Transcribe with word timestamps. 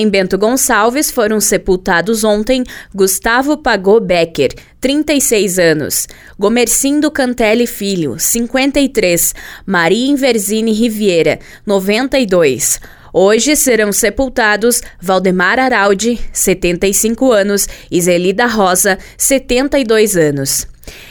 Em 0.00 0.08
Bento 0.08 0.38
Gonçalves 0.38 1.10
foram 1.10 1.40
sepultados 1.40 2.22
ontem 2.22 2.62
Gustavo 2.94 3.56
Pagô 3.56 3.98
Becker, 3.98 4.54
36 4.80 5.58
anos, 5.58 6.06
Gomercindo 6.38 7.10
Cantelli 7.10 7.66
Filho, 7.66 8.16
53, 8.16 9.34
Maria 9.66 10.06
Inverzini 10.06 10.70
Riviera, 10.70 11.40
92. 11.66 12.78
Hoje 13.12 13.56
serão 13.56 13.90
sepultados 13.90 14.80
Valdemar 15.02 15.58
Araldi, 15.58 16.20
75 16.32 17.32
anos, 17.32 17.66
e 17.90 18.00
Zelida 18.00 18.46
Rosa, 18.46 19.00
72 19.16 20.16
anos. 20.16 20.64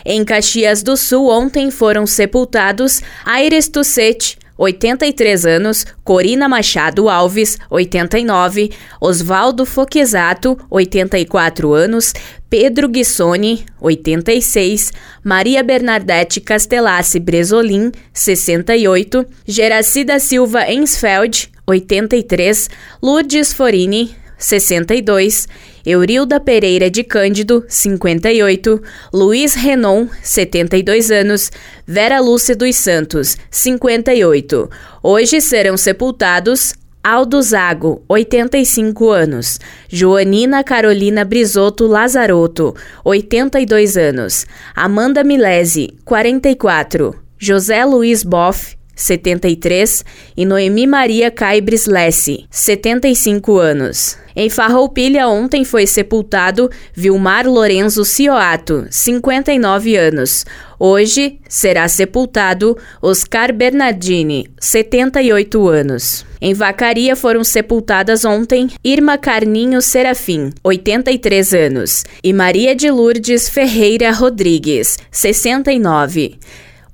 Em 0.05 0.23
Caxias 0.23 0.81
do 0.81 0.95
Sul, 0.95 1.29
ontem 1.29 1.69
foram 1.69 2.07
sepultados 2.07 3.01
Aires 3.25 3.67
Tussete, 3.67 4.37
83 4.57 5.45
anos, 5.45 5.85
Corina 6.03 6.49
Machado 6.49 7.09
Alves, 7.09 7.57
89, 7.69 8.71
Oswaldo 8.99 9.65
Foquesato, 9.65 10.57
84 10.69 11.73
anos, 11.73 12.13
Pedro 12.49 12.87
Guissoni, 12.89 13.65
86, 13.79 14.93
Maria 15.23 15.63
Bernadette 15.63 16.39
Castelassi 16.41 17.19
Bresolim, 17.19 17.91
68, 18.13 19.25
Geracida 19.45 20.19
Silva 20.19 20.69
Ensfeld, 20.71 21.49
83, 21.65 22.69
Lourdes 23.01 23.53
Forini, 23.53 24.15
62, 24.37 25.47
Eurilda 25.89 26.37
Pereira 26.37 26.91
de 26.91 27.01
Cândido, 27.01 27.63
58, 27.65 28.81
Luiz 29.13 29.53
Renon, 29.53 30.09
72 30.21 31.09
anos, 31.09 31.49
Vera 31.87 32.19
Lúcia 32.19 32.53
dos 32.53 32.75
Santos, 32.75 33.37
58. 33.49 34.69
Hoje 35.01 35.39
serão 35.39 35.77
sepultados 35.77 36.73
Aldo 37.01 37.41
Zago, 37.41 38.03
85 38.09 39.11
anos, 39.11 39.61
Joanina 39.87 40.61
Carolina 40.61 41.23
Brisoto 41.23 41.87
Lazarotto, 41.87 42.75
82 43.05 43.95
anos, 43.95 44.45
Amanda 44.75 45.23
Milese, 45.23 45.93
44, 46.03 47.15
José 47.41 47.85
Luiz 47.85 48.23
Boff, 48.23 48.76
73, 48.97 50.03
e 50.35 50.43
Noemi 50.43 50.87
Maria 50.87 51.29
Caibres 51.29 51.85
Lesse, 51.85 52.45
75 52.49 53.57
anos. 53.57 54.17
Em 54.35 54.49
Farroupilha, 54.49 55.27
ontem 55.27 55.63
foi 55.63 55.87
sepultado 55.87 56.69
Vilmar 56.93 57.47
Lorenzo 57.47 58.03
Cioato, 58.03 58.85
59 58.89 59.95
anos. 59.95 60.45
Hoje 60.79 61.39
será 61.49 61.87
sepultado 61.87 62.77
Oscar 63.01 63.51
Bernardini, 63.53 64.47
78 64.59 65.67
anos. 65.67 66.25
Em 66.39 66.53
Vacaria 66.53 67.15
foram 67.15 67.43
sepultadas 67.43 68.25
ontem 68.25 68.69
Irma 68.83 69.17
Carninho 69.17 69.81
Serafim, 69.81 70.51
83 70.63 71.53
anos, 71.53 72.05
e 72.23 72.31
Maria 72.31 72.75
de 72.75 72.91
Lourdes 72.91 73.49
Ferreira 73.49 74.11
Rodrigues, 74.11 74.99
69. 75.09 76.37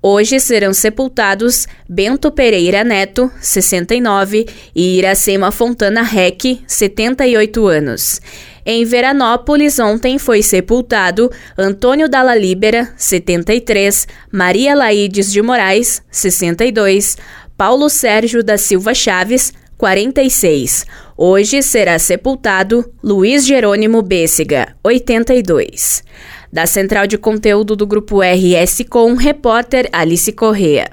Hoje 0.06 0.38
serão 0.38 0.74
sepultados 0.74 1.66
Bento 1.88 2.30
Pereira 2.30 2.84
Neto, 2.84 3.32
69, 3.40 4.46
e 4.76 4.98
Iracema 4.98 5.50
Fontana 5.50 6.02
Rec, 6.02 6.60
78 6.68 7.66
anos. 7.66 8.20
Em 8.66 8.84
Veranópolis, 8.84 9.80
ontem 9.80 10.18
foi 10.18 10.44
sepultado 10.44 11.32
Antônio 11.58 12.10
Dalla 12.10 12.36
Libera, 12.36 12.94
73, 12.98 14.06
Maria 14.30 14.76
Laides 14.76 15.32
de 15.32 15.42
Moraes, 15.42 16.04
62, 16.12 17.16
Paulo 17.56 17.90
Sérgio 17.90 18.44
da 18.44 18.58
Silva 18.58 18.94
Chaves, 18.94 19.54
46. 19.78 20.86
Hoje 21.16 21.62
será 21.62 21.98
sepultado 21.98 22.92
Luiz 23.02 23.46
Jerônimo 23.46 24.02
Bêssega, 24.02 24.76
82. 24.84 26.04
Da 26.54 26.68
central 26.68 27.08
de 27.08 27.18
conteúdo 27.18 27.76
do 27.76 27.88
Grupo 27.88 28.22
RS 28.22 28.86
Com, 28.88 29.16
repórter 29.16 29.90
Alice 29.92 30.32
Correa. 30.34 30.88